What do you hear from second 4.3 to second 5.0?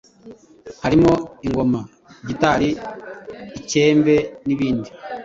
n’ibindi